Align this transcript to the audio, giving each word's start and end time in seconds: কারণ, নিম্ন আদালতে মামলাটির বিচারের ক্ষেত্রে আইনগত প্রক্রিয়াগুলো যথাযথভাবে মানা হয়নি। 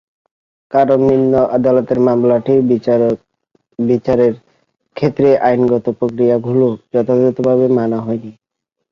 কারণ, 0.71 0.99
নিম্ন 1.09 1.33
আদালতে 1.57 1.93
মামলাটির 2.07 2.59
বিচারের 3.79 4.33
ক্ষেত্রে 4.95 5.29
আইনগত 5.47 5.85
প্রক্রিয়াগুলো 5.99 6.67
যথাযথভাবে 6.93 7.65
মানা 7.77 7.97
হয়নি। 8.01 8.31